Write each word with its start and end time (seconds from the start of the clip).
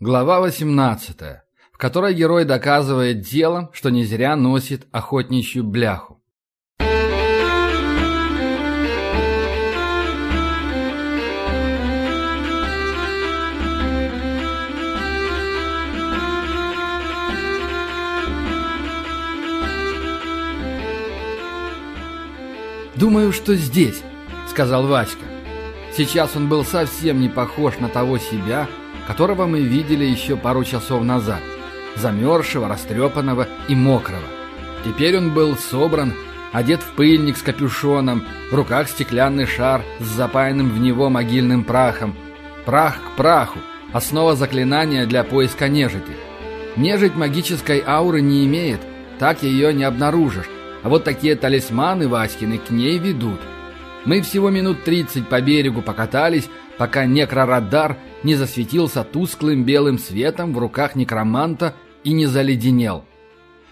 Глава 0.00 0.38
18, 0.38 1.16
в 1.72 1.76
которой 1.76 2.14
герой 2.14 2.44
доказывает 2.44 3.20
делом, 3.20 3.68
что 3.72 3.90
не 3.90 4.04
зря 4.04 4.36
носит 4.36 4.86
охотничью 4.92 5.64
бляху. 5.64 6.22
«Думаю, 22.94 23.32
что 23.32 23.56
здесь»,— 23.56 24.04
сказал 24.48 24.86
Васька. 24.86 25.24
Сейчас 25.96 26.36
он 26.36 26.48
был 26.48 26.64
совсем 26.64 27.20
не 27.20 27.28
похож 27.28 27.78
на 27.78 27.88
того 27.88 28.18
себя, 28.18 28.68
которого 29.08 29.46
мы 29.46 29.62
видели 29.62 30.04
еще 30.04 30.36
пару 30.36 30.64
часов 30.64 31.02
назад. 31.02 31.40
Замерзшего, 31.96 32.68
растрепанного 32.68 33.48
и 33.66 33.74
мокрого. 33.74 34.22
Теперь 34.84 35.16
он 35.16 35.32
был 35.32 35.56
собран, 35.56 36.12
одет 36.52 36.82
в 36.82 36.92
пыльник 36.92 37.38
с 37.38 37.42
капюшоном, 37.42 38.24
в 38.50 38.54
руках 38.54 38.86
стеклянный 38.88 39.46
шар 39.46 39.82
с 39.98 40.04
запаянным 40.04 40.68
в 40.68 40.78
него 40.78 41.08
могильным 41.08 41.64
прахом. 41.64 42.14
Прах 42.66 42.96
к 42.96 43.16
праху– 43.16 43.58
основа 43.94 44.36
заклинания 44.36 45.06
для 45.06 45.24
поиска 45.24 45.68
нежити. 45.68 46.12
Нежить 46.76 47.16
магической 47.16 47.82
ауры 47.84 48.20
не 48.20 48.44
имеет, 48.44 48.80
так 49.18 49.42
ее 49.42 49.72
не 49.72 49.84
обнаружишь, 49.84 50.50
а 50.82 50.90
вот 50.90 51.04
такие 51.04 51.34
талисманы 51.34 52.08
Васькины 52.08 52.58
к 52.58 52.68
ней 52.68 52.98
ведут. 52.98 53.40
Мы 54.04 54.20
всего 54.20 54.50
минут 54.50 54.84
тридцать 54.84 55.28
по 55.28 55.40
берегу 55.40 55.80
покатались, 55.80 56.48
пока 56.76 57.06
некрорадар 57.06 57.96
не 58.22 58.34
засветился 58.34 59.04
тусклым 59.04 59.64
белым 59.64 59.98
светом 59.98 60.52
в 60.52 60.58
руках 60.58 60.94
некроманта 60.94 61.74
и 62.04 62.12
не 62.12 62.26
заледенел. 62.26 63.04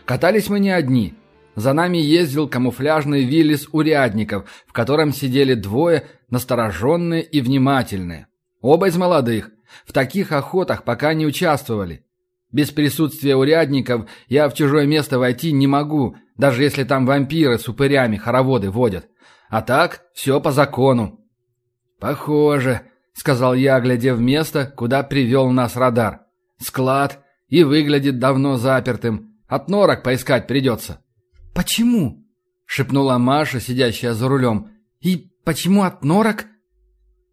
Катались 0.04 0.48
мы 0.48 0.60
не 0.60 0.70
одни. 0.70 1.14
За 1.56 1.72
нами 1.72 1.98
ездил 1.98 2.48
камуфляжный 2.48 3.24
Виллис 3.24 3.68
урядников, 3.72 4.48
в 4.66 4.72
котором 4.72 5.12
сидели 5.12 5.54
двое, 5.54 6.06
настороженные 6.30 7.22
и 7.22 7.40
внимательные. 7.40 8.26
Оба 8.60 8.88
из 8.88 8.96
молодых. 8.96 9.50
В 9.84 9.92
таких 9.92 10.32
охотах 10.32 10.84
пока 10.84 11.14
не 11.14 11.26
участвовали. 11.26 12.04
Без 12.52 12.70
присутствия 12.70 13.36
урядников 13.36 14.08
я 14.28 14.48
в 14.48 14.54
чужое 14.54 14.86
место 14.86 15.18
войти 15.18 15.52
не 15.52 15.66
могу, 15.66 16.16
даже 16.36 16.62
если 16.62 16.84
там 16.84 17.06
вампиры 17.06 17.58
с 17.58 17.68
упырями 17.68 18.16
хороводы 18.16 18.70
водят. 18.70 19.08
А 19.48 19.62
так, 19.62 20.02
все 20.14 20.40
по 20.40 20.52
закону. 20.52 21.20
«Похоже»,— 21.98 22.82
сказал 23.16 23.54
я, 23.54 23.80
глядя 23.80 24.14
в 24.14 24.20
место, 24.20 24.66
куда 24.76 25.02
привел 25.02 25.50
нас 25.50 25.74
радар. 25.74 26.20
«Склад. 26.58 27.22
И 27.48 27.62
выглядит 27.64 28.18
давно 28.18 28.56
запертым. 28.56 29.36
От 29.46 29.68
норок 29.68 30.02
поискать 30.02 30.46
придется». 30.46 31.00
«Почему?»— 31.54 32.24
шепнула 32.66 33.18
Маша, 33.18 33.60
сидящая 33.60 34.14
за 34.14 34.28
рулем. 34.28 34.70
«И 35.00 35.30
почему 35.44 35.84
от 35.84 36.04
норок?» 36.04 36.46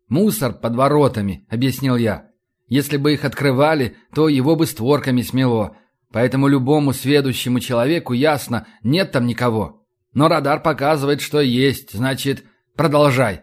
«Мусор 0.08 0.54
под 0.54 0.76
воротами»,— 0.76 1.46
объяснил 1.50 1.96
я. 1.96 2.28
«Если 2.68 2.98
бы 2.98 3.14
их 3.14 3.26
открывали, 3.26 3.98
то 4.14 4.30
его 4.30 4.56
бы 4.56 4.66
створками 4.68 5.22
смело. 5.22 5.76
Поэтому 6.12 6.48
любому 6.48 6.94
сведущему 6.94 7.60
человеку 7.60 8.14
ясно, 8.14 8.68
нет 8.84 9.12
там 9.12 9.26
никого. 9.26 9.84
Но 10.14 10.28
радар 10.28 10.62
показывает, 10.62 11.22
что 11.22 11.42
есть, 11.42 11.94
значит, 11.94 12.46
продолжай». 12.76 13.42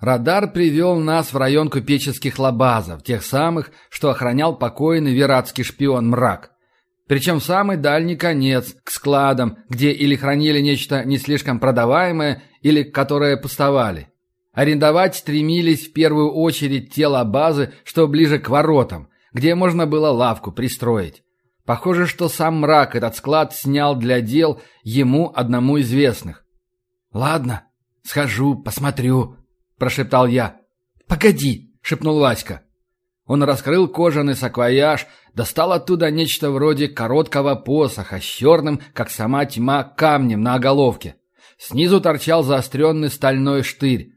Радар 0.00 0.52
привел 0.52 0.96
нас 0.96 1.32
в 1.32 1.36
район 1.36 1.70
купеческих 1.70 2.38
лабазов, 2.38 3.02
тех 3.02 3.24
самых, 3.24 3.72
что 3.90 4.10
охранял 4.10 4.56
покойный 4.56 5.12
вератский 5.12 5.64
шпион 5.64 6.08
Мрак. 6.08 6.52
Причем 7.08 7.40
самый 7.40 7.76
дальний 7.76 8.16
конец, 8.16 8.76
к 8.84 8.90
складам, 8.90 9.58
где 9.68 9.90
или 9.90 10.14
хранили 10.14 10.60
нечто 10.60 11.04
не 11.04 11.18
слишком 11.18 11.58
продаваемое, 11.58 12.42
или 12.62 12.84
которое 12.84 13.36
пустовали. 13.36 14.08
Арендовать 14.52 15.16
стремились 15.16 15.88
в 15.88 15.92
первую 15.92 16.32
очередь 16.32 16.92
те 16.92 17.06
лабазы, 17.06 17.72
что 17.84 18.06
ближе 18.06 18.38
к 18.38 18.48
воротам, 18.48 19.08
где 19.32 19.54
можно 19.54 19.86
было 19.86 20.10
лавку 20.10 20.52
пристроить. 20.52 21.22
Похоже, 21.64 22.06
что 22.06 22.28
сам 22.28 22.60
Мрак 22.60 22.94
этот 22.94 23.16
склад 23.16 23.54
снял 23.54 23.96
для 23.96 24.20
дел 24.20 24.60
ему 24.84 25.32
одному 25.34 25.80
известных. 25.80 26.44
«Ладно, 27.12 27.64
схожу, 28.04 28.54
посмотрю»,– 28.54 29.36
прошептал 29.78 30.26
я. 30.26 30.56
«Погоди!»– 31.06 31.72
шепнул 31.82 32.18
Васька. 32.18 32.62
Он 33.26 33.42
раскрыл 33.42 33.88
кожаный 33.88 34.34
саквояж, 34.34 35.06
достал 35.34 35.72
оттуда 35.72 36.10
нечто 36.10 36.50
вроде 36.50 36.88
короткого 36.88 37.54
посоха 37.54 38.20
с 38.20 38.24
черным, 38.24 38.80
как 38.94 39.10
сама 39.10 39.44
тьма, 39.44 39.84
камнем 39.84 40.40
на 40.40 40.54
оголовке. 40.54 41.16
Снизу 41.58 42.00
торчал 42.00 42.42
заостренный 42.42 43.10
стальной 43.10 43.62
штырь. 43.62 44.12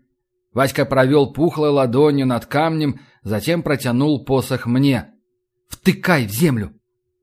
Васька 0.53 0.85
провел 0.85 1.33
пухлой 1.33 1.69
ладонью 1.69 2.25
над 2.25 2.45
камнем, 2.45 3.01
затем 3.23 3.63
протянул 3.63 4.23
посох 4.23 4.65
мне. 4.65 5.09
«Втыкай 5.69 6.25
в 6.25 6.31
землю!» 6.31 6.73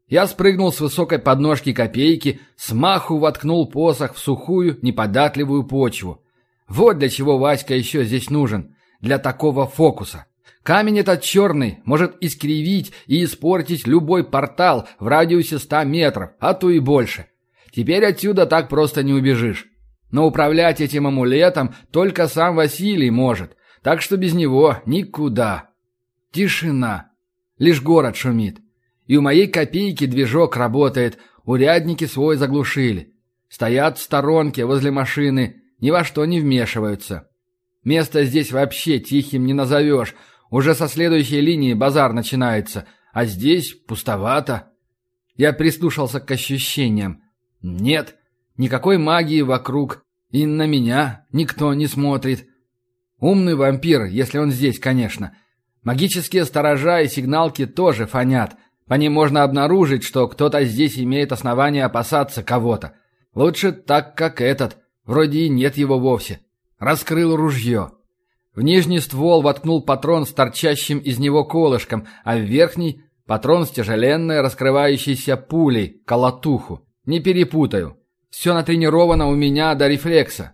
Я 0.08 0.26
спрыгнул 0.26 0.72
с 0.72 0.80
высокой 0.80 1.18
подножки 1.18 1.72
копейки, 1.74 2.40
смаху 2.56 3.18
воткнул 3.18 3.68
посох 3.68 4.14
в 4.14 4.18
сухую, 4.18 4.78
неподатливую 4.80 5.64
почву. 5.64 6.22
Вот 6.68 6.98
для 6.98 7.08
чего 7.08 7.38
Васька 7.38 7.74
еще 7.74 8.04
здесь 8.04 8.30
нужен. 8.30 8.76
Для 9.00 9.18
такого 9.18 9.66
фокуса. 9.66 10.26
Камень 10.62 10.98
этот 10.98 11.22
черный 11.22 11.78
может 11.84 12.16
искривить 12.20 12.92
и 13.06 13.24
испортить 13.24 13.86
любой 13.86 14.22
портал 14.22 14.86
в 14.98 15.06
радиусе 15.06 15.58
ста 15.58 15.84
метров, 15.84 16.32
а 16.40 16.52
то 16.52 16.68
и 16.68 16.78
больше. 16.78 17.26
Теперь 17.72 18.04
отсюда 18.04 18.44
так 18.44 18.68
просто 18.68 19.02
не 19.02 19.14
убежишь. 19.14 19.66
Но 20.10 20.26
управлять 20.26 20.80
этим 20.80 21.06
амулетом 21.06 21.74
только 21.90 22.28
сам 22.28 22.56
Василий 22.56 23.10
может, 23.10 23.56
так 23.82 24.02
что 24.02 24.16
без 24.16 24.34
него 24.34 24.78
никуда. 24.84 25.70
Тишина. 26.32 27.12
Лишь 27.58 27.82
город 27.82 28.16
шумит. 28.16 28.58
И 29.06 29.16
у 29.16 29.22
моей 29.22 29.46
копейки 29.46 30.06
движок 30.06 30.56
работает, 30.56 31.18
урядники 31.44 32.04
свой 32.04 32.36
заглушили. 32.36 33.14
Стоят 33.48 33.96
в 33.96 34.02
сторонке 34.02 34.66
возле 34.66 34.90
машины, 34.90 35.62
ни 35.80 35.90
во 35.90 36.04
что 36.04 36.24
не 36.24 36.40
вмешиваются. 36.40 37.28
Место 37.84 38.24
здесь 38.24 38.52
вообще 38.52 38.98
тихим 38.98 39.46
не 39.46 39.54
назовешь. 39.54 40.14
Уже 40.50 40.74
со 40.74 40.88
следующей 40.88 41.40
линии 41.40 41.74
базар 41.74 42.12
начинается, 42.12 42.86
а 43.12 43.24
здесь 43.24 43.74
пустовато. 43.74 44.72
Я 45.36 45.52
прислушался 45.52 46.20
к 46.20 46.30
ощущениям. 46.30 47.22
Нет, 47.62 48.16
никакой 48.56 48.98
магии 48.98 49.42
вокруг, 49.42 50.02
и 50.30 50.46
на 50.46 50.66
меня 50.66 51.26
никто 51.32 51.72
не 51.74 51.86
смотрит. 51.86 52.46
Умный 53.20 53.54
вампир, 53.54 54.04
если 54.04 54.38
он 54.38 54.50
здесь, 54.50 54.78
конечно. 54.78 55.36
Магические 55.82 56.44
сторожа 56.44 57.00
и 57.00 57.08
сигналки 57.08 57.66
тоже 57.66 58.06
фонят. 58.06 58.56
По 58.86 58.94
ним 58.94 59.12
можно 59.12 59.42
обнаружить, 59.42 60.02
что 60.02 60.26
кто-то 60.28 60.64
здесь 60.64 60.98
имеет 60.98 61.30
основания 61.30 61.84
опасаться 61.84 62.42
кого-то. 62.42 62.94
Лучше 63.34 63.72
так, 63.72 64.16
как 64.16 64.40
этот– 64.40 64.78
Вроде 65.08 65.46
и 65.46 65.48
нет 65.48 65.78
его 65.78 65.98
вовсе. 65.98 66.40
Раскрыл 66.78 67.34
ружье. 67.34 67.92
В 68.54 68.60
нижний 68.60 69.00
ствол 69.00 69.40
воткнул 69.40 69.82
патрон 69.82 70.26
с 70.26 70.32
торчащим 70.34 70.98
из 70.98 71.18
него 71.18 71.46
колышком, 71.46 72.06
а 72.24 72.36
в 72.36 72.42
верхний— 72.42 73.00
патрон 73.26 73.64
с 73.64 73.70
тяжеленной 73.70 74.42
раскрывающейся 74.42 75.38
пулей, 75.38 76.02
колотуху. 76.04 76.86
Не 77.06 77.20
перепутаю. 77.20 77.96
Все 78.28 78.52
натренировано 78.52 79.28
у 79.28 79.34
меня 79.34 79.74
до 79.74 79.88
рефлекса. 79.88 80.52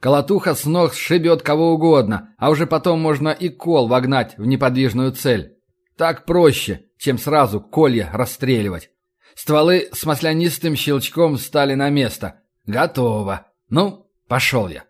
Колотуха 0.00 0.54
с 0.54 0.66
ног 0.66 0.92
сшибет 0.92 1.40
кого 1.40 1.72
угодно, 1.72 2.34
а 2.36 2.50
уже 2.50 2.66
потом 2.66 3.00
можно 3.00 3.30
и 3.30 3.48
кол 3.48 3.88
вогнать 3.88 4.36
в 4.36 4.44
неподвижную 4.44 5.12
цель. 5.12 5.56
Так 5.96 6.26
проще, 6.26 6.82
чем 6.98 7.16
сразу 7.16 7.58
колья 7.58 8.10
расстреливать. 8.12 8.90
Стволы 9.34 9.88
с 9.92 10.04
маслянистым 10.04 10.76
щелчком 10.76 11.38
встали 11.38 11.72
на 11.72 11.88
место. 11.88 12.42
Готово. 12.66 13.46
Ну, 13.68 14.10
пошел 14.28 14.68
я. 14.68 14.84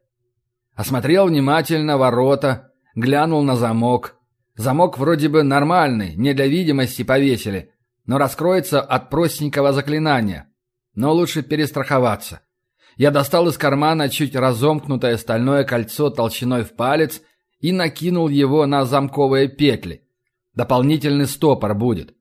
Осмотрел 0.74 1.26
внимательно 1.26 1.96
ворота, 1.98 2.72
глянул 2.94 3.42
на 3.42 3.56
замок. 3.56 4.16
Замок 4.56 4.98
вроде 4.98 5.28
бы 5.28 5.42
нормальный, 5.42 6.14
не 6.14 6.34
для 6.34 6.46
видимости 6.46 7.02
повесили, 7.02 7.72
но 8.06 8.18
раскроется 8.18 8.80
от 8.80 9.10
простенького 9.10 9.72
заклинания. 9.72 10.48
Но 10.94 11.12
лучше 11.12 11.42
перестраховаться. 11.42 12.40
Я 12.96 13.10
достал 13.10 13.48
из 13.48 13.58
кармана 13.58 14.08
чуть 14.08 14.36
разомкнутое 14.36 15.16
стальное 15.16 15.64
кольцо 15.64 16.10
толщиной 16.10 16.62
в 16.62 16.74
палец 16.74 17.20
и 17.58 17.72
накинул 17.72 18.28
его 18.28 18.66
на 18.66 18.84
замковые 18.84 19.48
петли. 19.48 20.06
Дополнительный 20.54 21.26
стопор 21.26 21.74
будет. 21.74 22.14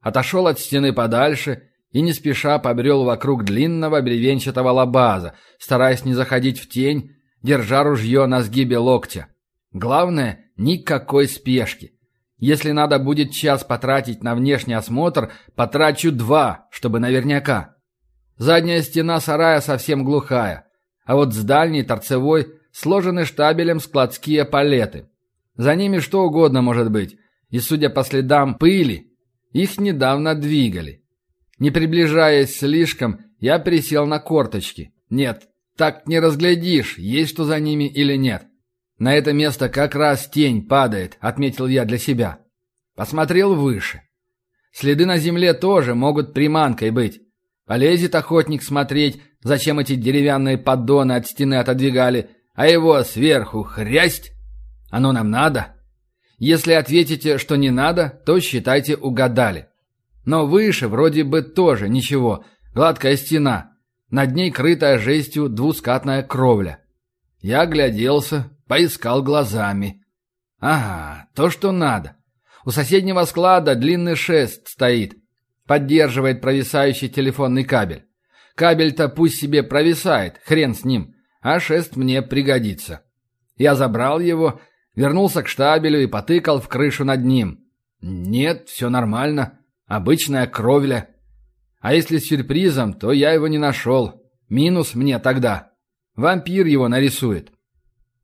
Отошел 0.00 0.46
от 0.46 0.60
стены 0.60 0.92
подальше 0.92 1.70
и 1.92 2.00
не 2.00 2.12
спеша 2.12 2.58
побрел 2.58 3.04
вокруг 3.04 3.44
длинного 3.44 4.00
бревенчатого 4.00 4.70
лабаза, 4.70 5.34
стараясь 5.58 6.04
не 6.04 6.14
заходить 6.14 6.58
в 6.58 6.68
тень, 6.68 7.12
держа 7.42 7.84
ружье 7.84 8.26
на 8.26 8.42
сгибе 8.42 8.78
локтя. 8.78 9.28
Главное— 9.72 10.46
никакой 10.56 11.28
спешки. 11.28 11.92
Если 12.38 12.72
надо 12.72 12.98
будет 12.98 13.30
час 13.30 13.62
потратить 13.62 14.22
на 14.22 14.34
внешний 14.34 14.74
осмотр, 14.74 15.32
потрачу 15.54 16.10
два, 16.10 16.66
чтобы 16.70 16.98
наверняка. 16.98 17.76
Задняя 18.36 18.82
стена 18.82 19.20
сарая 19.20 19.60
совсем 19.60 20.02
глухая, 20.02 20.66
а 21.04 21.14
вот 21.14 21.34
с 21.34 21.44
дальней, 21.44 21.84
торцевой, 21.84 22.54
сложены 22.72 23.26
штабелем 23.26 23.78
складские 23.80 24.44
палеты. 24.44 25.08
За 25.56 25.74
ними 25.76 25.98
что 25.98 26.24
угодно 26.24 26.62
может 26.62 26.90
быть, 26.90 27.16
и, 27.50 27.60
судя 27.60 27.90
по 27.90 28.02
следам 28.02 28.54
пыли, 28.54 29.12
их 29.52 29.78
недавно 29.78 30.34
двигали. 30.34 31.01
Не 31.62 31.70
приближаясь 31.70 32.58
слишком, 32.58 33.20
я 33.38 33.60
присел 33.60 34.04
на 34.04 34.18
корточки. 34.18 34.92
Нет, 35.10 35.44
так 35.76 36.08
не 36.08 36.18
разглядишь, 36.18 36.98
есть 36.98 37.30
что 37.30 37.44
за 37.44 37.60
ними 37.60 37.84
или 37.84 38.16
нет. 38.16 38.46
На 38.98 39.14
это 39.14 39.32
место 39.32 39.68
как 39.68 39.94
раз 39.94 40.28
тень 40.28 40.66
падает, 40.66 41.16
отметил 41.20 41.68
я 41.68 41.84
для 41.84 41.98
себя. 41.98 42.40
Посмотрел 42.96 43.54
выше. 43.54 44.02
Следы 44.72 45.06
на 45.06 45.18
земле 45.18 45.54
тоже 45.54 45.94
могут 45.94 46.34
приманкой 46.34 46.90
быть. 46.90 47.20
Полезет 47.64 48.16
охотник 48.16 48.64
смотреть, 48.64 49.22
зачем 49.40 49.78
эти 49.78 49.94
деревянные 49.94 50.58
поддоны 50.58 51.12
от 51.12 51.28
стены 51.28 51.54
отодвигали, 51.54 52.30
а 52.54 52.66
его 52.66 53.00
сверху 53.04 53.62
хрясть. 53.62 54.32
Оно 54.90 55.12
нам 55.12 55.30
надо? 55.30 55.76
Если 56.38 56.72
ответите, 56.72 57.38
что 57.38 57.54
не 57.54 57.70
надо, 57.70 58.20
то 58.26 58.40
считайте 58.40 58.96
угадали. 58.96 59.68
Но 60.24 60.46
выше 60.46 60.88
вроде 60.88 61.24
бы 61.24 61.42
тоже 61.42 61.88
ничего. 61.88 62.44
Гладкая 62.74 63.16
стена. 63.16 63.72
Над 64.10 64.32
ней 64.34 64.50
крытая 64.50 64.98
жестью 64.98 65.48
двускатная 65.48 66.22
кровля. 66.22 66.80
Я 67.40 67.62
огляделся, 67.62 68.50
поискал 68.68 69.22
глазами. 69.22 70.04
Ага, 70.60 71.28
то, 71.34 71.50
что 71.50 71.72
надо. 71.72 72.16
У 72.64 72.70
соседнего 72.70 73.24
склада 73.24 73.74
длинный 73.74 74.14
шест 74.14 74.68
стоит. 74.68 75.16
Поддерживает 75.66 76.40
провисающий 76.40 77.08
телефонный 77.08 77.64
кабель. 77.64 78.04
Кабель-то 78.54 79.08
пусть 79.08 79.40
себе 79.40 79.62
провисает, 79.62 80.38
хрен 80.44 80.74
с 80.74 80.84
ним. 80.84 81.14
А 81.40 81.58
шест 81.58 81.96
мне 81.96 82.22
пригодится. 82.22 83.02
Я 83.56 83.74
забрал 83.74 84.20
его, 84.20 84.60
вернулся 84.94 85.42
к 85.42 85.48
штабелю 85.48 86.02
и 86.02 86.06
потыкал 86.06 86.60
в 86.60 86.68
крышу 86.68 87.04
над 87.04 87.24
ним. 87.24 87.64
Нет, 88.00 88.68
все 88.68 88.88
нормально. 88.88 89.58
Обычная 89.92 90.46
кровля. 90.46 91.10
А 91.80 91.92
если 91.92 92.16
с 92.16 92.24
сюрпризом, 92.24 92.94
то 92.94 93.12
я 93.12 93.32
его 93.32 93.46
не 93.46 93.58
нашел. 93.58 94.22
Минус 94.48 94.94
мне 94.94 95.18
тогда. 95.18 95.72
Вампир 96.16 96.64
его 96.64 96.88
нарисует. 96.88 97.52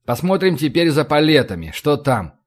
Посмотрим 0.07 0.57
теперь 0.57 0.91
за 0.91 1.05
палетами, 1.05 1.71
что 1.75 1.99
там. 1.99 2.41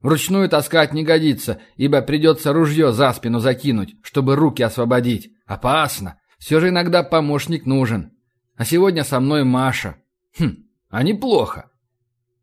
Вручную 0.00 0.46
таскать 0.50 0.92
не 0.92 1.04
годится, 1.04 1.58
ибо 1.76 2.02
придется 2.02 2.52
ружье 2.52 2.92
за 2.92 3.14
спину 3.14 3.38
закинуть, 3.38 3.94
чтобы 4.02 4.36
руки 4.36 4.62
освободить. 4.62 5.30
Опасно. 5.46 6.20
Все 6.38 6.60
же 6.60 6.68
иногда 6.68 7.02
помощник 7.02 7.64
нужен. 7.64 8.12
А 8.56 8.66
сегодня 8.66 9.04
со 9.04 9.20
мной 9.20 9.42
Маша. 9.42 9.96
Хм, 10.38 10.66
а 10.90 11.02
неплохо. 11.02 11.70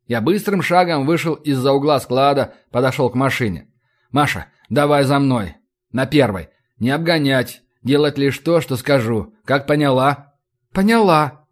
Я 0.08 0.22
быстрым 0.22 0.64
шагом 0.64 1.06
вышел 1.06 1.36
из-за 1.36 1.74
угла 1.74 2.00
склада, 2.00 2.56
подошел 2.72 3.08
к 3.12 3.14
машине. 3.14 3.68
«Маша, 4.10 4.48
давай 4.68 5.04
за 5.04 5.19
мной. 5.19 5.58
На 5.92 6.06
первой. 6.06 6.50
Не 6.80 6.92
обгонять. 6.92 7.62
Делать 7.84 8.18
лишь 8.18 8.38
то, 8.39 8.62
что 8.62 8.75
скажу. 8.75 9.34
Как 9.45 9.68
поняла?» 9.68 10.34
«Поняла». 10.74 11.45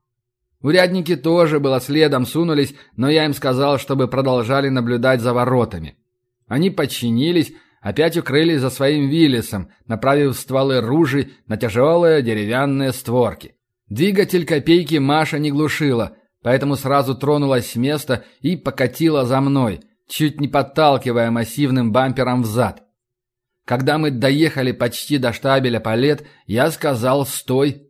Урядники 0.61 1.15
тоже 1.15 1.59
было 1.59 1.79
следом 1.79 2.25
сунулись, 2.25 2.75
но 2.95 3.09
я 3.09 3.25
им 3.25 3.33
сказал, 3.33 3.77
чтобы 3.77 4.07
продолжали 4.07 4.69
наблюдать 4.69 5.21
за 5.21 5.33
воротами. 5.33 5.97
Они 6.47 6.71
подчинились, 6.71 7.53
опять 7.81 8.17
укрылись 8.17 8.61
за 8.61 8.69
своим 8.69 9.07
Виллисом, 9.09 9.69
направив 9.85 10.35
стволы 10.35 10.81
ружей 10.81 11.33
на 11.47 11.57
тяжелые 11.57 12.23
деревянные 12.23 12.93
створки. 12.93 13.55
Двигатель 13.89 14.45
копейки 14.45 14.95
Маша 14.95 15.38
не 15.38 15.51
глушила, 15.51 16.17
поэтому 16.41 16.75
сразу 16.75 17.15
тронулась 17.15 17.71
с 17.71 17.75
места 17.75 18.23
и 18.41 18.57
покатила 18.57 19.25
за 19.25 19.39
мной, 19.41 19.81
чуть 20.07 20.41
не 20.41 20.47
подталкивая 20.47 21.29
массивным 21.29 21.91
бампером 21.91 22.41
взад. 22.41 22.84
Когда 23.65 23.97
мы 23.97 24.12
доехали 24.12 24.71
почти 24.71 25.17
до 25.17 25.33
штабеля 25.33 25.79
палет, 25.79 26.25
я 26.45 26.69
сказал 26.71 27.25
«стой». 27.25 27.81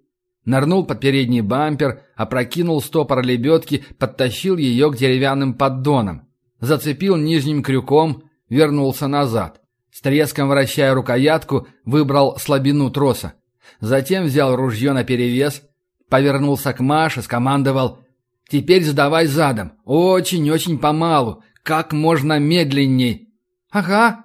Нырнул 0.46 0.86
под 0.86 1.00
передний 1.00 1.42
бампер, 1.42 2.04
опрокинул 2.16 2.82
стопор 2.82 3.24
лебедки, 3.24 3.84
подтащил 3.98 4.58
ее 4.58 4.92
к 4.92 4.96
деревянным 4.96 5.56
поддонам. 5.56 6.28
Зацепил 6.60 7.16
нижним 7.16 7.64
крюком, 7.64 8.24
вернулся 8.48 9.08
назад. 9.08 9.60
С 9.92 10.02
треском 10.02 10.50
вращая 10.50 10.94
рукоятку, 10.94 11.68
выбрал 11.84 12.38
слабину 12.38 12.92
троса. 12.92 13.34
Затем 13.80 14.26
взял 14.26 14.56
ружье 14.56 14.94
наперевес, 14.94 15.64
повернулся 16.10 16.74
к 16.74 16.80
Маше, 16.80 17.22
скомандовал 17.22 18.00
«Теперь 18.48 18.84
сдавай 18.84 19.26
задом, 19.26 19.74
очень-очень 19.84 20.78
помалу, 20.78 21.44
как 21.64 21.92
можно 21.92 22.38
медленней». 22.38 23.34
«Ага», 23.72 24.25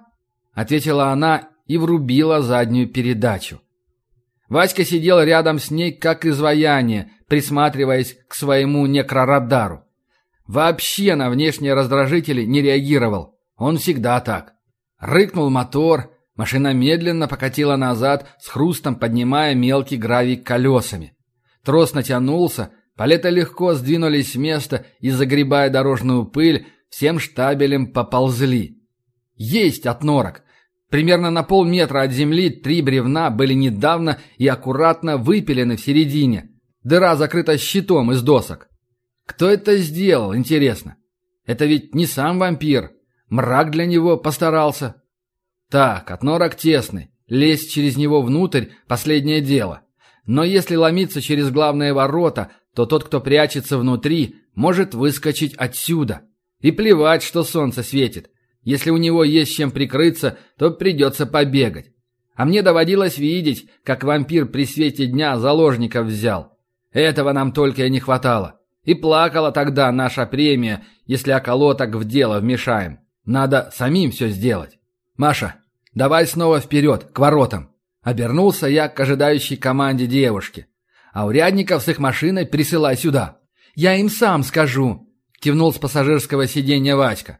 ответила 0.53 1.09
она 1.09 1.49
и 1.67 1.77
врубила 1.77 2.41
заднюю 2.41 2.87
передачу. 2.87 3.61
Васька 4.49 4.83
сидел 4.83 5.21
рядом 5.21 5.59
с 5.59 5.71
ней, 5.71 5.93
как 5.93 6.25
изваяние, 6.25 7.11
присматриваясь 7.27 8.17
к 8.27 8.35
своему 8.35 8.85
некрорадару. 8.85 9.85
Вообще 10.45 11.15
на 11.15 11.29
внешние 11.29 11.73
раздражители 11.73 12.43
не 12.43 12.61
реагировал. 12.61 13.39
Он 13.55 13.77
всегда 13.77 14.19
так. 14.19 14.53
Рыкнул 14.99 15.49
мотор, 15.49 16.11
машина 16.35 16.73
медленно 16.73 17.29
покатила 17.29 17.77
назад, 17.77 18.27
с 18.41 18.49
хрустом 18.49 18.95
поднимая 18.95 19.55
мелкий 19.55 19.95
гравий 19.95 20.35
колесами. 20.35 21.13
Трос 21.63 21.93
натянулся, 21.93 22.71
палеты 22.97 23.29
легко 23.29 23.73
сдвинулись 23.75 24.33
с 24.33 24.35
места 24.35 24.85
и, 24.99 25.11
загребая 25.11 25.69
дорожную 25.69 26.25
пыль, 26.25 26.67
всем 26.89 27.19
штабелем 27.19 27.93
поползли. 27.93 28.80
Есть 29.43 29.87
от 29.87 30.03
норок. 30.03 30.43
Примерно 30.91 31.31
на 31.31 31.41
полметра 31.41 32.03
от 32.03 32.11
земли 32.11 32.51
три 32.51 32.83
бревна 32.83 33.31
были 33.31 33.55
недавно 33.55 34.19
и 34.37 34.47
аккуратно 34.47 35.17
выпилены 35.17 35.77
в 35.77 35.81
середине. 35.81 36.51
Дыра 36.83 37.15
закрыта 37.15 37.57
щитом 37.57 38.11
из 38.11 38.21
досок. 38.21 38.69
Кто 39.25 39.49
это 39.49 39.77
сделал, 39.77 40.35
интересно? 40.35 40.97
Это 41.43 41.65
ведь 41.65 41.95
не 41.95 42.05
сам 42.05 42.37
вампир. 42.37 42.91
Мрак 43.29 43.71
для 43.71 43.87
него 43.87 44.15
постарался. 44.15 45.01
Так, 45.71 46.11
от 46.11 46.21
норок 46.21 46.53
тесный. 46.53 47.09
Лезть 47.25 47.71
через 47.71 47.97
него 47.97 48.21
внутрь– 48.21 48.65
последнее 48.87 49.41
дело. 49.41 49.81
Но 50.27 50.43
если 50.43 50.75
ломиться 50.75 51.19
через 51.19 51.49
главные 51.49 51.93
ворота, 51.93 52.51
то 52.75 52.85
тот, 52.85 53.05
кто 53.05 53.19
прячется 53.19 53.79
внутри, 53.79 54.35
может 54.53 54.93
выскочить 54.93 55.55
отсюда. 55.55 56.21
И 56.59 56.69
плевать, 56.71 57.23
что 57.23 57.43
солнце 57.43 57.81
светит. 57.81 58.30
Если 58.63 58.91
у 58.91 58.97
него 58.97 59.23
есть 59.23 59.55
чем 59.55 59.71
прикрыться, 59.71 60.37
то 60.57 60.71
придется 60.71 61.25
побегать. 61.25 61.91
А 62.35 62.45
мне 62.45 62.61
доводилось 62.61 63.17
видеть, 63.17 63.67
как 63.83 64.03
вампир 64.03 64.45
при 64.45 64.65
свете 64.65 65.07
дня 65.07 65.37
заложников 65.37 66.07
взял. 66.07 66.57
Этого 66.91 67.31
нам 67.31 67.51
только 67.51 67.85
и 67.85 67.89
не 67.89 67.99
хватало. 67.99 68.59
И 68.83 68.93
плакала 68.93 69.51
тогда 69.51 69.91
наша 69.91 70.25
премия, 70.25 70.83
если 71.05 71.31
околоток 71.31 71.95
в 71.95 72.03
дело 72.05 72.39
вмешаем. 72.39 72.99
Надо 73.25 73.71
самим 73.75 74.11
все 74.11 74.29
сделать. 74.29 74.79
Маша, 75.17 75.55
давай 75.93 76.25
снова 76.25 76.59
вперед, 76.59 77.09
к 77.13 77.19
воротам. 77.19 77.71
Обернулся 78.01 78.67
я 78.67 78.87
к 78.87 78.99
ожидающей 78.99 79.57
команде 79.57 80.07
девушки. 80.07 80.67
А 81.13 81.25
урядников 81.25 81.83
с 81.83 81.87
их 81.89 81.99
машиной 81.99 82.45
присылай 82.45 82.97
сюда. 82.97 83.39
Я 83.75 83.95
им 83.95 84.09
сам 84.09 84.43
скажу, 84.43 85.07
кивнул 85.39 85.71
с 85.73 85.77
пассажирского 85.77 86.47
сиденья 86.47 86.95
Васька. 86.95 87.39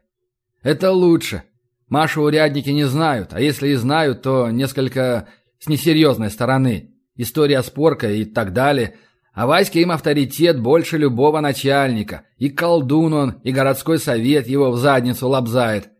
Это 0.62 0.92
лучше. 0.92 1.42
Машу 1.88 2.22
урядники 2.22 2.70
не 2.70 2.84
знают, 2.84 3.32
а 3.32 3.40
если 3.40 3.68
и 3.68 3.74
знают, 3.74 4.22
то 4.22 4.50
несколько 4.50 5.28
с 5.58 5.68
несерьезной 5.68 6.30
стороны. 6.30 6.90
История 7.16 7.62
с 7.62 7.68
поркой 7.68 8.20
и 8.20 8.24
так 8.24 8.52
далее. 8.52 8.96
А 9.34 9.46
Ваське 9.46 9.82
им 9.82 9.90
авторитет 9.90 10.60
больше 10.60 10.98
любого 10.98 11.40
начальника. 11.40 12.24
И 12.38 12.48
колдун 12.48 13.12
он, 13.12 13.30
и 13.42 13.52
городской 13.52 13.98
совет 13.98 14.46
его 14.46 14.70
в 14.70 14.78
задницу 14.78 15.28
лобзает. 15.28 15.90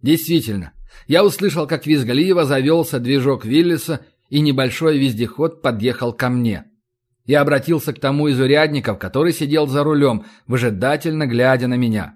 Действительно, 0.00 0.72
я 1.06 1.24
услышал, 1.24 1.66
как 1.66 1.86
визгливо 1.86 2.44
завелся 2.44 2.98
движок 2.98 3.44
Виллиса, 3.44 4.04
и 4.28 4.40
небольшой 4.40 4.98
вездеход 4.98 5.60
подъехал 5.62 6.12
ко 6.12 6.28
мне. 6.28 6.64
Я 7.24 7.42
обратился 7.42 7.92
к 7.92 8.00
тому 8.00 8.28
из 8.28 8.40
урядников, 8.40 8.98
который 8.98 9.32
сидел 9.32 9.66
за 9.66 9.84
рулем, 9.84 10.24
выжидательно 10.46 11.26
глядя 11.26 11.68
на 11.68 11.74
меня. 11.74 12.14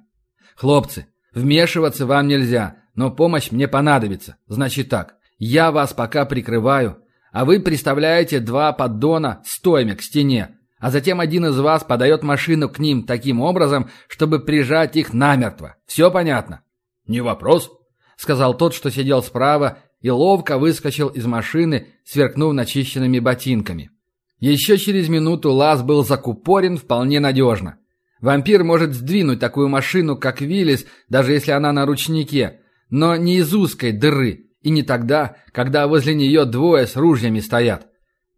«Хлопцы, 0.57 1.07
Вмешиваться 1.37 2.07
вам 2.07 2.29
нельзя, 2.29 2.77
но 2.95 3.11
помощь 3.11 3.51
мне 3.51 3.69
понадобится. 3.69 4.37
Значит 4.49 4.89
так, 4.89 5.17
я 5.39 5.71
вас 5.71 5.93
пока 5.93 6.25
прикрываю, 6.25 6.97
а 7.31 7.45
вы 7.45 7.61
приставляете 7.61 8.41
два 8.41 8.73
поддона 8.73 9.43
стоями 9.45 9.93
к 9.93 10.01
стене, 10.01 10.57
а 10.81 10.91
затем 10.91 11.21
один 11.21 11.45
из 11.45 11.59
вас 11.59 11.85
подает 11.85 12.23
машину 12.23 12.71
к 12.71 12.79
ним 12.79 13.03
таким 13.03 13.43
образом, 13.43 13.91
чтобы 14.09 14.41
прижать 14.41 14.97
их 14.97 15.13
намертво. 15.13 15.77
Все 15.87 16.11
понятно? 16.11 16.63
Не 17.07 17.21
вопрос.— 17.21 17.71
сказал 18.17 18.57
тот, 18.57 18.73
что 18.75 18.91
сидел 18.91 19.23
справа, 19.23 19.81
и 20.01 20.09
ловко 20.09 20.57
выскочил 20.57 21.09
из 21.09 21.27
машины, 21.27 21.89
сверкнув 22.03 22.55
начищенными 22.55 23.19
ботинками. 23.19 23.91
Еще 24.39 24.79
через 24.79 25.11
минуту 25.11 25.53
лаз 25.53 25.83
был 25.83 26.03
закупорен 26.03 26.79
вполне 26.79 27.21
надежно. 27.21 27.77
Вампир 28.21 28.65
может 28.65 28.95
сдвинуть 28.95 29.41
такую 29.41 29.69
машину, 29.69 30.17
как 30.17 30.41
Виллис, 30.41 30.87
даже 31.09 31.33
если 31.33 31.51
она 31.51 31.73
на 31.73 31.85
ручнике, 31.85 32.61
но 32.89 33.17
не 33.17 33.39
из 33.39 33.55
узкой 33.55 33.93
дыры, 33.93 34.47
и 34.63 34.71
не 34.71 34.83
тогда, 34.83 35.37
когда 35.53 35.87
возле 35.87 36.15
нее 36.15 36.45
двое 36.45 36.87
с 36.87 36.97
ружьями 36.97 37.41
стоят. 37.41 37.87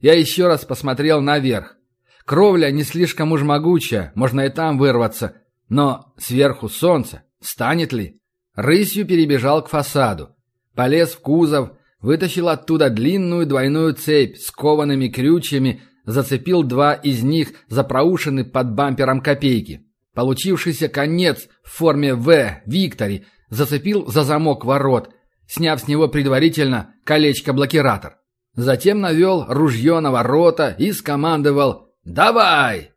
Я 0.00 0.14
еще 0.14 0.46
раз 0.46 0.64
посмотрел 0.64 1.20
наверх. 1.20 1.76
Кровля 2.24 2.70
не 2.70 2.82
слишком 2.82 3.32
уж 3.32 3.42
могучая, 3.42 4.12
можно 4.14 4.42
и 4.42 4.50
там 4.50 4.78
вырваться, 4.78 5.36
но 5.68 6.12
сверху 6.18 6.68
солнце, 6.68 7.22
станет 7.40 7.92
ли? 7.92 8.20
Рысью 8.54 9.06
перебежал 9.06 9.64
к 9.64 9.68
фасаду. 9.68 10.36
Полез 10.74 11.12
в 11.12 11.20
кузов, 11.20 11.70
вытащил 12.00 12.48
оттуда 12.48 12.90
длинную 12.90 13.46
двойную 13.46 13.94
цепь 13.94 14.36
с 14.36 14.50
коваными 14.50 15.08
крючьями, 15.08 15.82
зацепил 16.08 16.62
два 16.62 16.94
из 16.94 17.22
них 17.22 17.52
за 17.68 17.84
проушины 17.84 18.42
под 18.42 18.72
бампером 18.72 19.20
копейки. 19.20 19.82
Получившийся 20.14 20.88
конец 20.88 21.48
в 21.62 21.70
форме 21.70 22.14
«В» 22.14 22.62
Виктори 22.64 23.26
зацепил 23.50 24.06
за 24.06 24.24
замок 24.24 24.64
ворот, 24.64 25.10
сняв 25.46 25.80
с 25.80 25.86
него 25.86 26.08
предварительно 26.08 26.94
колечко-блокиратор. 27.04 28.16
Затем 28.54 29.02
навел 29.02 29.44
ружье 29.48 30.00
на 30.00 30.10
ворота 30.10 30.74
и 30.78 30.92
скомандовал 30.92 31.90
«Давай!». 32.04 32.92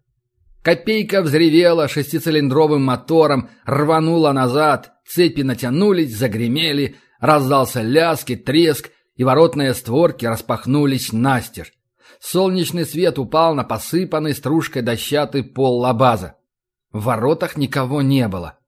Копейка 0.64 1.22
взревела 1.22 1.90
шестицилиндровым 1.90 2.84
мотором, 2.84 3.50
рванула 3.66 4.32
назад, 4.32 4.94
цепи 5.06 5.42
натянулись, 5.42 6.16
загремели, 6.16 6.96
раздался 7.20 7.82
лязг 7.82 8.30
и 8.30 8.36
треск, 8.38 8.90
и 9.18 9.26
воротные 9.26 9.74
створки 9.74 10.26
распахнулись 10.26 11.12
настежь. 11.12 11.74
Солнечный 12.22 12.86
свет 12.86 13.18
упал 13.18 13.56
на 13.56 13.64
посыпанный 13.64 14.36
стружкой 14.36 14.84
дощатый 14.84 15.44
пол 15.44 15.80
лабаза. 15.80 16.36
В 16.92 17.06
воротах 17.06 17.58
никого 17.58 18.04
не 18.04 18.28
было. 18.28 18.60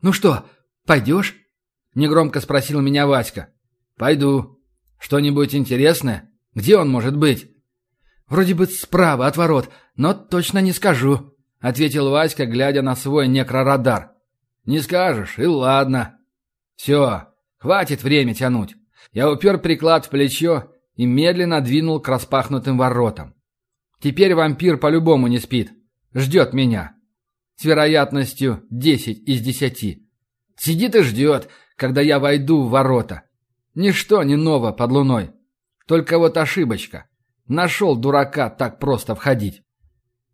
«Ну 0.00 0.14
что, 0.14 0.46
пойдешь?»— 0.86 1.36
негромко 1.94 2.40
спросил 2.40 2.80
меня 2.80 3.06
Васька. 3.06 3.52
«Пойду. 3.98 4.58
Что-нибудь 4.98 5.54
интересное? 5.54 6.32
Где 6.54 6.78
он 6.78 6.88
может 6.88 7.14
быть?» 7.14 7.50
«Вроде 8.26 8.54
бы 8.54 8.64
справа 8.66 9.26
от 9.26 9.36
ворот, 9.36 9.68
но 9.94 10.14
точно 10.14 10.60
не 10.60 10.72
скажу»,— 10.72 11.36
ответил 11.60 12.08
Васька, 12.08 12.46
глядя 12.46 12.80
на 12.80 12.96
свой 12.96 13.28
некрорадар. 13.28 14.12
«Не 14.64 14.80
скажешь, 14.80 15.38
и 15.38 15.44
ладно. 15.44 16.18
Все, 16.74 17.28
хватит 17.58 18.02
время 18.02 18.34
тянуть». 18.34 18.76
Я 19.12 19.30
упер 19.30 19.58
приклад 19.58 20.06
в 20.06 20.10
плечо 20.10 20.70
и 20.98 21.06
медленно 21.06 21.60
двинул 21.60 22.00
к 22.00 22.08
распахнутым 22.08 22.76
воротам. 22.76 23.34
Теперь 24.00 24.34
вампир 24.34 24.78
по-любому 24.78 25.28
не 25.28 25.38
спит. 25.38 25.72
Ждет 26.12 26.52
меня. 26.52 26.96
С 27.54 27.64
вероятностью 27.64 28.64
10 28.70 29.28
из 29.28 29.40
10. 29.40 30.02
Сидит 30.56 30.96
и 30.96 31.02
ждет, 31.02 31.48
когда 31.76 32.00
я 32.00 32.18
войду 32.18 32.64
в 32.64 32.70
ворота. 32.70 33.22
Ничто 33.76 34.24
не 34.24 34.34
ново 34.34 34.72
под 34.72 34.90
луной. 34.90 35.30
Только 35.86 36.18
вот 36.18 36.36
ошибочка. 36.36 37.06
Нашел 37.46 37.94
дурака 37.94 38.50
так 38.50 38.80
просто 38.80 39.14
входить. 39.14 39.62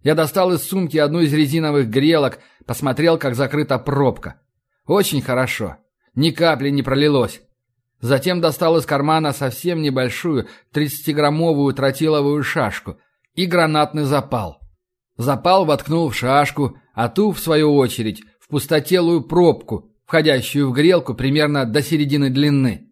Я 0.02 0.14
достал 0.14 0.50
из 0.54 0.62
сумки 0.62 0.97
одну 0.97 1.21
из 1.21 1.33
резиновых 1.35 1.90
грелок, 1.90 2.38
посмотрел, 2.64 3.18
как 3.18 3.35
закрыта 3.35 3.78
пробка. 3.78 4.40
Очень 4.87 5.21
хорошо. 5.21 5.76
Ни 6.14 6.30
капли 6.30 6.71
не 6.71 6.83
пролилось. 6.83 7.42
Затем 8.00 8.40
достал 8.40 8.76
из 8.76 8.86
кармана 8.86 9.32
совсем 9.32 9.80
небольшую 9.80 10.48
30-граммовую 10.74 11.72
тротиловую 11.72 12.42
шашку 12.42 12.98
и 13.34 13.46
гранатный 13.46 14.04
запал. 14.04 14.60
Запал 15.16 15.64
воткнул 15.64 16.08
в 16.08 16.14
шашку, 16.14 16.76
а 16.92 17.08
ту, 17.08 17.32
в 17.32 17.40
свою 17.40 17.74
очередь, 17.74 18.22
в 18.40 18.48
пустотелую 18.48 19.22
пробку, 19.22 19.90
входящую 20.06 20.68
в 20.68 20.72
грелку 20.72 21.14
примерно 21.14 21.64
до 21.64 21.82
середины 21.82 22.30
длины. 22.30 22.90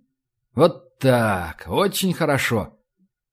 Вот 0.55 0.99
так, 0.99 1.65
очень 1.67 2.15
хорошо. 2.15 2.79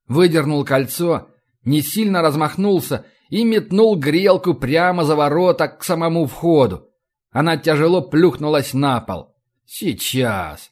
Выдернул 0.07 0.65
кольцо, 0.65 1.29
не 1.63 1.81
сильно 1.81 2.21
размахнулся 2.21 3.05
и 3.29 3.43
метнул 3.43 3.95
грелку 3.95 4.53
прямо 4.55 5.03
за 5.03 5.15
ворота 5.15 5.67
к 5.67 5.83
самому 5.83 6.25
входу. 6.25 6.89
Она 7.31 7.57
тяжело 7.57 8.01
плюхнулась 8.01 8.73
на 8.73 8.99
пол. 9.01 9.35
Сейчас. 9.65 10.71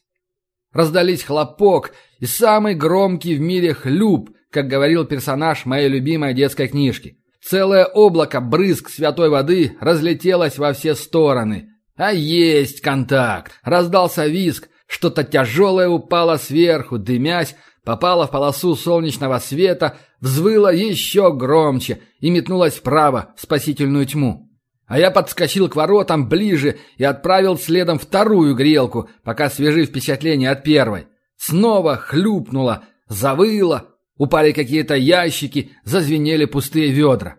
Раздались 0.72 1.22
хлопок 1.22 1.92
и 2.18 2.26
самый 2.26 2.74
громкий 2.74 3.34
в 3.34 3.40
мире 3.40 3.74
хлюп, 3.74 4.30
как 4.50 4.68
говорил 4.68 5.04
персонаж 5.04 5.64
моей 5.66 5.88
любимой 5.88 6.34
детской 6.34 6.68
книжки. 6.68 7.18
Целое 7.42 7.86
облако 7.86 8.40
брызг 8.40 8.90
святой 8.90 9.30
воды 9.30 9.76
разлетелось 9.80 10.58
во 10.58 10.72
все 10.72 10.94
стороны. 10.94 11.70
А 11.96 12.12
есть 12.12 12.80
контакт! 12.80 13.52
Раздался 13.62 14.26
визг, 14.26 14.68
что-то 14.86 15.24
тяжелое 15.24 15.88
упало 15.88 16.36
сверху, 16.36 16.98
дымясь, 16.98 17.56
попало 17.84 18.26
в 18.26 18.30
полосу 18.30 18.76
солнечного 18.76 19.38
света, 19.38 19.96
взвыло 20.20 20.72
еще 20.72 21.32
громче 21.32 22.00
и 22.20 22.30
метнулось 22.30 22.74
вправо, 22.74 23.34
в 23.36 23.42
спасительную 23.42 24.06
тьму. 24.06 24.47
А 24.88 24.98
я 24.98 25.10
подскочил 25.10 25.68
к 25.68 25.76
воротам 25.76 26.28
ближе 26.28 26.78
и 26.96 27.04
отправил 27.04 27.58
следом 27.58 27.98
вторую 27.98 28.56
грелку, 28.56 29.10
пока 29.22 29.50
свежи 29.50 29.84
впечатления 29.84 30.50
от 30.50 30.62
первой. 30.64 31.06
Снова 31.36 31.96
хлюпнуло, 31.96 32.84
завыло, 33.06 33.90
упали 34.16 34.52
какие-то 34.52 34.96
ящики, 34.96 35.72
зазвенели 35.84 36.46
пустые 36.46 36.90
ведра. 36.90 37.36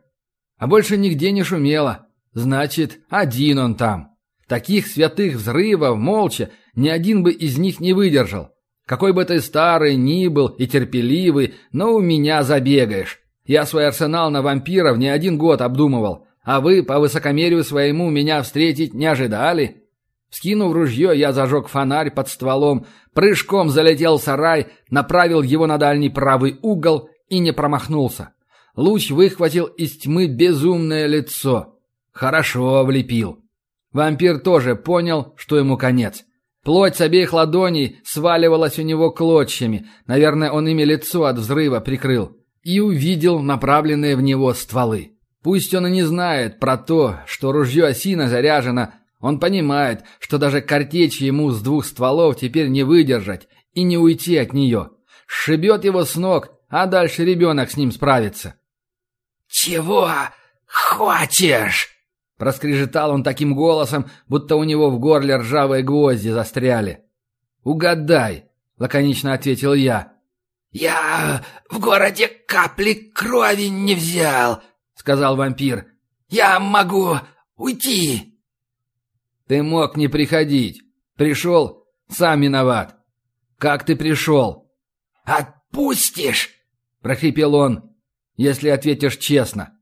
А 0.57 0.67
больше 0.67 0.95
нигде 0.95 1.31
не 1.31 1.43
шумело. 1.43 2.07
Значит, 2.33 2.99
один 3.09 3.57
он 3.57 3.75
там. 3.75 4.15
Таких 4.47 4.85
святых 4.85 5.35
взрывов, 5.35 5.97
молча, 5.97 6.51
ни 6.75 6.87
один 6.87 7.23
бы 7.23 7.31
из 7.31 7.57
них 7.57 7.79
не 7.79 7.93
выдержал. 7.93 8.49
Какой 8.85 9.11
бы 9.11 9.25
ты 9.25 9.41
старый 9.41 9.95
ни 9.95 10.27
был 10.27 10.47
и 10.47 10.67
терпеливый, 10.67 11.55
но 11.71 11.93
у 11.93 11.99
меня 11.99 12.43
забегаешь. 12.43 13.19
Я 13.45 13.65
свой 13.65 13.87
арсенал 13.87 14.29
на 14.29 14.43
вампиров 14.43 14.97
не 14.97 15.09
один 15.09 15.37
год 15.37 15.61
обдумывал, 15.61 16.27
а 16.49 16.61
вы 16.61 16.81
по 16.81 16.97
высокомерию 16.97 17.63
своему 17.63 18.09
меня 18.09 18.41
встретить 18.41 18.95
не 18.95 19.05
ожидали. 19.05 19.83
Скинув 20.31 20.73
ружье, 20.73 21.11
я 21.13 21.31
зажег 21.31 21.67
фонарь 21.67 22.09
под 22.09 22.27
стволом, 22.27 22.87
прыжком 23.13 23.69
залетел 23.69 24.17
в 24.17 24.23
сарай, 24.23 24.69
направил 24.89 25.43
его 25.43 25.67
на 25.67 25.77
дальний 25.77 26.09
правый 26.09 26.57
угол 26.63 27.07
и 27.27 27.37
не 27.37 27.53
промахнулся. 27.53 28.33
Луч 28.75 29.11
выхватил 29.11 29.65
из 29.65 29.99
тьмы 29.99 30.25
безумное 30.25 31.05
лицо. 31.05 31.75
Хорошо 32.11 32.83
влепил. 32.83 33.45
Вампир 33.91 34.39
тоже 34.39 34.75
понял, 34.75 35.35
что 35.37 35.55
ему 35.55 35.77
конец. 35.77 36.23
Плоть 36.63 36.95
с 36.95 37.01
обеих 37.01 37.31
ладоней 37.31 37.97
сваливалась 38.03 38.79
у 38.79 38.81
него 38.81 39.11
клочьями. 39.11 39.85
Наверное, 40.07 40.51
он 40.51 40.67
ими 40.67 40.81
лицо 40.81 41.25
от 41.25 41.37
взрыва 41.37 41.79
прикрыл. 41.79 42.35
И 42.63 42.79
увидел 42.79 43.39
направленные 43.39 44.15
в 44.15 44.21
него 44.23 44.51
стволы. 44.55 45.18
Пусть 45.43 45.73
он 45.73 45.87
и 45.87 45.91
не 45.91 46.03
знает 46.03 46.59
про 46.59 46.77
то, 46.77 47.19
что 47.25 47.51
ружье 47.51 47.87
осина 47.87 48.27
заряжено, 48.27 48.93
он 49.19 49.39
понимает, 49.39 50.03
что 50.19 50.37
даже 50.37 50.61
картечь 50.61 51.21
ему 51.21 51.51
с 51.51 51.61
двух 51.61 51.85
стволов 51.85 52.37
теперь 52.37 52.67
не 52.67 52.83
выдержать 52.83 53.47
и 53.73 53.83
не 53.83 53.97
уйти 53.97 54.37
от 54.37 54.53
нее. 54.53 54.91
Шибет 55.27 55.85
его 55.85 56.03
с 56.05 56.15
ног, 56.15 56.51
а 56.69 56.85
дальше 56.87 57.25
ребенок 57.25 57.69
с 57.71 57.77
ним 57.77 57.91
справится. 57.91 58.55
«Чего 59.47 60.11
хочешь?» 60.65 61.89
Проскрежетал 62.37 63.11
он 63.11 63.23
таким 63.23 63.53
голосом, 63.53 64.09
будто 64.27 64.55
у 64.55 64.63
него 64.63 64.89
в 64.89 64.99
горле 64.99 65.35
ржавые 65.35 65.83
гвозди 65.83 66.29
застряли. 66.29 67.03
«Угадай»,— 67.63 68.45
лаконично 68.77 69.33
ответил 69.33 69.73
я. 69.73 70.13
«Я 70.71 71.43
в 71.69 71.79
городе 71.79 72.27
капли 72.27 72.93
крови 72.93 73.65
не 73.65 73.95
взял»,— 73.95 74.61
сказал 75.09 75.35
вампир. 75.35 75.87
«Я 76.27 76.59
могу 76.59 77.17
уйти». 77.55 78.39
«Ты 79.47 79.63
мог 79.63 79.97
не 79.97 80.07
приходить. 80.07 80.83
Пришел, 81.15 81.87
сам 82.09 82.41
виноват. 82.41 82.95
Как 83.57 83.85
ты 83.85 83.95
пришел?» 83.95 84.71
«Отпустишь?»— 85.23 86.51
прохрипел 87.01 87.55
он. 87.55 87.95
«Если 88.35 88.69
ответишь 88.69 89.17
честно». 89.17 89.79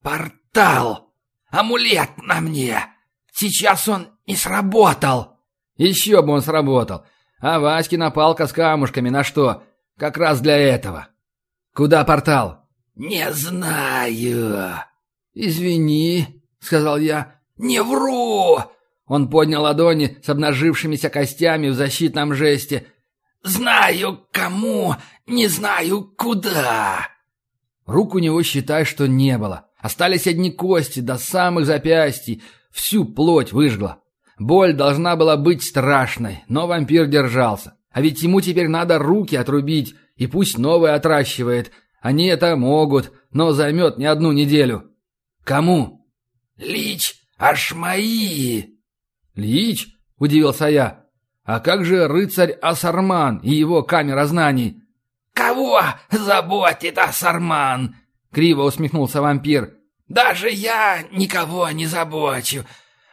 «Портал!» 0.00 1.12
Амулет 1.50 2.10
на 2.18 2.40
мне! 2.40 2.78
Сейчас 3.32 3.88
он 3.88 4.10
не 4.28 4.36
сработал!» 4.36 5.40
«Еще 5.76 6.22
бы 6.22 6.34
он 6.34 6.40
сработал! 6.40 7.04
А 7.40 7.58
Васькина 7.58 8.12
палка 8.12 8.46
с 8.46 8.52
камушками 8.52 9.08
на 9.08 9.24
что? 9.24 9.64
Как 9.98 10.16
раз 10.18 10.40
для 10.40 10.56
этого!» 10.56 11.08
«Куда 11.74 12.04
портал?» 12.04 12.67
«Не 12.98 13.32
знаю!» 13.32 14.74
«Извини»,— 15.32 16.26
сказал 16.60 16.98
я. 16.98 17.40
«Не 17.56 17.82
вру! 17.82 18.58
Он 19.08 19.30
поднял 19.30 19.62
ладони 19.62 20.18
с 20.22 20.28
обнажившимися 20.28 21.08
костями 21.08 21.68
в 21.68 21.74
защитном 21.74 22.34
жесте. 22.34 22.84
«Знаю 23.42 24.20
кому, 24.32 24.96
не 25.26 25.48
знаю 25.48 26.12
куда!» 26.16 27.08
Рук 27.86 28.14
у 28.14 28.18
него, 28.18 28.42
считай, 28.42 28.84
что 28.84 29.08
не 29.08 29.38
было. 29.38 29.66
Остались 29.80 30.26
одни 30.26 30.50
кости 30.50 31.00
до 31.00 31.16
самых 31.16 31.64
запястий. 31.64 32.42
Всю 32.70 33.06
плоть 33.06 33.52
выжгла. 33.52 34.02
Боль 34.38 34.74
должна 34.74 35.16
была 35.16 35.36
быть 35.36 35.62
страшной, 35.62 36.44
но 36.48 36.66
вампир 36.66 37.06
держался. 37.06 37.74
А 37.90 38.02
ведь 38.02 38.22
ему 38.22 38.40
теперь 38.40 38.68
надо 38.68 38.98
руки 38.98 39.36
отрубить, 39.36 39.94
и 40.16 40.26
пусть 40.26 40.58
новые 40.58 40.94
отращивает. 40.94 41.72
Они 42.00 42.26
это 42.26 42.56
могут, 42.56 43.12
но 43.32 43.52
займет 43.52 43.98
не 43.98 44.06
одну 44.06 44.32
неделю. 44.32 44.90
Кому? 45.44 46.06
Лич, 46.56 47.14
аж 47.38 47.72
мои. 47.74 48.64
Лич? 49.34 49.88
Удивился 50.18 50.66
я. 50.66 51.04
А 51.44 51.60
как 51.60 51.84
же 51.84 52.08
рыцарь 52.08 52.52
Асарман 52.52 53.38
и 53.38 53.50
его 53.54 53.82
камера 53.82 54.26
знаний? 54.26 54.82
Кого 55.32 55.80
заботит 56.10 56.98
Асарман? 56.98 57.96
Криво 58.32 58.64
усмехнулся 58.64 59.22
вампир. 59.22 59.74
Даже 60.08 60.50
я 60.50 61.04
никого 61.12 61.70
не 61.70 61.86
забочу. 61.86 62.64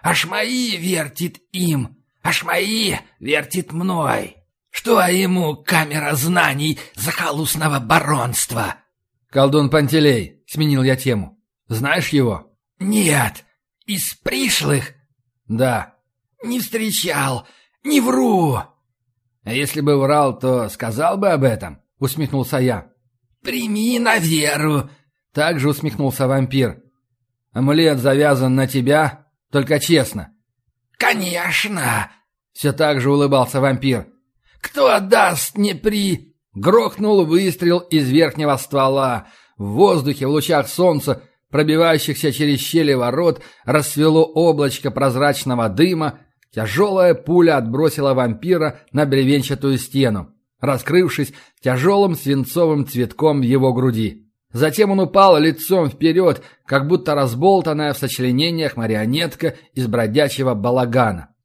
Аж 0.02 0.26
мои 0.26 0.78
вертит 0.78 1.40
им, 1.52 1.98
аж 2.24 2.44
мои 2.44 2.96
вертит 3.20 3.72
мной. 3.72 4.38
Что 4.76 5.00
ему 5.08 5.56
камера 5.56 6.16
знаний 6.16 6.78
захолустного 6.96 7.80
баронства? 7.80 8.76
Колдун 9.30 9.70
Пантелей, 9.70 10.44
сменил 10.48 10.84
я 10.84 10.98
тему. 10.98 11.42
Знаешь 11.70 12.10
его? 12.10 12.52
Нет. 12.78 13.46
Из 13.86 14.16
пришлых? 14.16 14.92
Да. 15.48 15.96
Не 16.44 16.60
встречал. 16.60 17.48
Не 17.86 18.02
вру. 18.02 18.58
А 19.44 19.54
если 19.54 19.80
бы 19.80 19.98
врал, 19.98 20.38
то 20.38 20.68
сказал 20.68 21.18
бы 21.18 21.30
об 21.30 21.44
этом, 21.46 21.82
усмехнулся 21.98 22.58
я. 22.58 22.92
Прими 23.44 23.98
на 23.98 24.18
веру. 24.18 24.90
Также 25.32 25.70
усмехнулся 25.70 26.28
вампир. 26.28 26.84
Амулет 27.54 28.00
завязан 28.00 28.56
на 28.56 28.68
тебя, 28.68 29.26
только 29.52 29.80
честно. 29.80 30.34
Конечно. 30.98 32.12
Все 32.52 32.74
так 32.74 33.00
же 33.00 33.10
улыбался 33.10 33.62
вампир. 33.62 34.12
Кто 34.66 35.00
даст 35.00 35.58
мне 35.58 35.76
при... 35.76 36.34
Грохнул 36.56 37.26
выстрел 37.26 37.80
из 37.80 38.10
верхнего 38.10 38.56
ствола. 38.58 39.28
В 39.58 39.74
воздухе, 39.74 40.26
в 40.26 40.32
лучах 40.32 40.68
солнца, 40.68 41.22
пробивающихся 41.52 42.32
через 42.32 42.62
щели 42.62 42.94
ворот, 42.94 43.42
расцвело 43.66 44.24
облачко 44.24 44.90
прозрачного 44.90 45.70
дыма. 45.70 46.20
Тяжелая 46.52 47.14
пуля 47.14 47.58
отбросила 47.58 48.14
вампира 48.14 48.80
на 48.92 49.06
бревенчатую 49.06 49.78
стену, 49.78 50.34
раскрывшись 50.60 51.34
тяжелым 51.62 52.16
свинцовым 52.16 52.88
цветком 52.88 53.42
в 53.42 53.44
его 53.44 53.72
груди. 53.74 54.26
Затем 54.52 54.92
он 54.92 55.02
упал 55.02 55.38
лицом 55.38 55.90
вперед, 55.90 56.42
как 56.66 56.88
будто 56.88 57.14
разболтанная 57.14 57.94
в 57.94 57.98
сочленениях 57.98 58.78
марионетка 58.78 59.56
из 59.74 59.86
бродячего 59.88 60.54
балагана. 60.54 61.36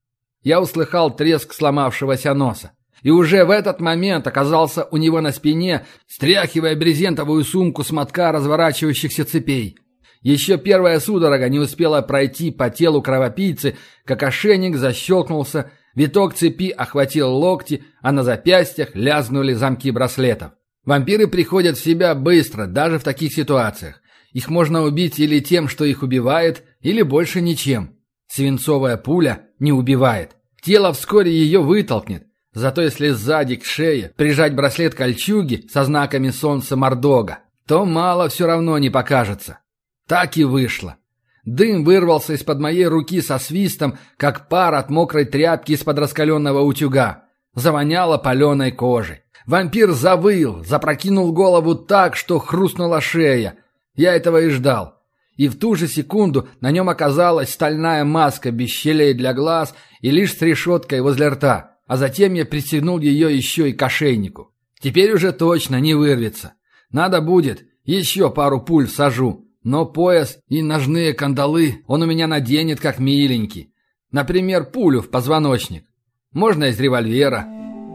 Я 0.43 0.61
услыхал 0.61 1.15
треск 1.15 1.53
сломавшегося 1.53 2.33
носа 2.33 2.71
и 3.02 3.11
уже 3.11 3.45
в 3.45 3.50
этот 3.50 3.80
момент 3.80 4.26
оказался 4.26 4.85
у 4.90 4.97
него 4.97 5.21
на 5.21 5.33
спине, 5.33 5.87
стряхивая 6.07 6.76
брезентовую 6.76 7.45
сумку 7.45 7.83
с 7.85 7.90
мотка 7.90 8.33
разворачивающихся 8.33 9.25
цепей. 9.25 9.78
Еще 10.23 10.59
первая 10.59 11.00
судорога 11.00 11.49
не 11.49 11.59
успела 11.59 12.02
пройти 12.02 12.50
по 12.50 12.69
телу 12.69 13.00
кровопийцы, 13.00 13.76
как 14.04 14.23
ошейник 14.23 14.76
защелкнулся, 14.76 15.71
виток 15.95 16.35
цепи 16.35 16.69
охватил 16.71 17.30
локти, 17.30 17.85
а 18.02 18.12
на 18.12 18.23
запястьях 18.23 18.95
лязгнули 18.95 19.54
замки 19.54 19.90
браслетов. 19.90 20.52
Вампиры 20.85 21.26
приходят 21.26 21.78
в 21.78 21.85
себя 21.85 22.14
быстро, 22.14 22.66
даже 22.66 22.99
в 22.99 23.04
таких 23.04 23.33
ситуациях. 23.33 24.00
Их 24.33 24.49
можно 24.49 24.82
убить 24.82 25.19
или 25.19 25.41
тем, 25.41 25.69
что 25.69 25.84
их 25.84 26.02
убивает, 26.02 26.65
или 26.80 27.02
больше 27.02 27.41
ничем. 27.41 27.97
Свинцовая 28.28 28.97
пуля 28.97 29.47
не 29.58 29.73
убивает. 29.73 30.36
Тело 30.63 30.93
вскоре 30.93 31.32
ее 31.32 31.60
вытолкнет, 31.60 32.26
Зато 32.52 32.82
если 32.82 33.10
сзади 33.10 33.56
к 33.56 33.65
шее 33.65 34.13
прижать 34.17 34.54
браслет 34.54 34.95
кольчуги 34.95 35.67
со 35.73 35.84
знаками 35.84 36.30
солнца 36.30 36.76
Мордога, 36.76 37.41
то 37.67 37.84
мало 37.84 38.28
все 38.28 38.47
равно 38.47 38.76
не 38.78 38.91
покажется. 38.91 39.60
Так 40.08 40.36
и 40.36 40.43
вышло. 40.45 40.97
Дым 41.45 41.84
вырвался 41.84 42.34
из-под 42.34 42.58
моей 42.58 42.86
руки 42.86 43.21
со 43.23 43.39
свистом, 43.39 43.99
как 44.17 44.49
пар 44.49 44.75
от 44.75 44.91
мокрой 44.91 45.25
тряпки 45.25 45.73
из-под 45.73 46.00
раскаленного 46.00 46.60
утюга. 46.60 47.25
Завоняло 47.54 48.19
паленой 48.19 48.73
кожей. 48.73 49.23
Вампир 49.47 49.93
завыл, 49.93 50.65
запрокинул 50.65 51.32
голову 51.32 51.75
так, 51.75 52.17
что 52.17 52.39
хрустнула 52.39 53.00
шея. 53.00 53.56
Я 53.95 54.15
этого 54.15 54.43
и 54.43 54.49
ждал. 54.50 54.97
И 55.36 55.49
в 55.49 55.58
ту 55.58 55.76
же 55.76 55.89
секунду 55.89 56.49
на 56.60 56.71
нем 56.71 56.89
оказалась 56.89 57.50
стальная 57.50 58.04
маска 58.04 58.50
без 58.50 58.69
щелей 58.69 59.15
для 59.15 59.32
глаз 59.32 59.75
и 60.00 60.10
лишь 60.10 60.36
с 60.36 60.43
решеткой 60.43 61.00
возле 61.00 61.28
рта 61.28 61.71
а 61.91 61.97
затем 61.97 62.35
я 62.35 62.45
пристегнул 62.45 63.00
ее 63.00 63.37
еще 63.37 63.69
и 63.69 63.73
к 63.73 63.83
ошейнику. 63.83 64.53
Теперь 64.81 65.13
уже 65.13 65.33
точно 65.33 65.81
не 65.81 65.95
вырвется. 65.95 66.53
Надо 66.93 67.21
будет, 67.21 67.65
еще 67.83 68.31
пару 68.31 68.61
пуль 68.61 68.87
сажу, 68.87 69.49
но 69.65 69.87
пояс 69.87 70.39
и 70.47 70.63
ножные 70.63 71.15
кандалы 71.15 71.83
он 71.89 72.03
у 72.03 72.07
меня 72.07 72.29
наденет 72.29 72.79
как 72.79 73.00
миленький. 73.00 73.75
Например, 74.13 74.67
пулю 74.67 75.03
в 75.03 75.11
позвоночник. 75.11 75.85
Можно 76.33 76.67
из 76.67 76.79
револьвера. 76.79 77.49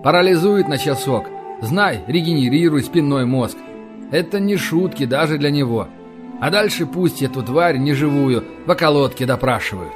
Парализует 0.04 0.68
на 0.68 0.78
часок. 0.78 1.28
Знай, 1.62 2.04
регенерируй 2.06 2.84
спинной 2.84 3.26
мозг. 3.26 3.56
Это 4.12 4.42
не 4.42 4.58
шутки 4.58 5.06
даже 5.06 5.38
для 5.38 5.52
него. 5.52 5.88
А 6.42 6.52
дальше 6.52 6.86
пусть 6.86 7.22
эту 7.22 7.44
тварь 7.44 7.78
неживую 7.78 8.44
в 8.66 8.70
околотке 8.70 9.26
допрашивают. 9.26 9.94